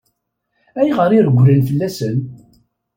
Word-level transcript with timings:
Ayɣer 0.79 1.11
i 1.13 1.19
regglen 1.27 1.61
fell-asen? 1.67 2.17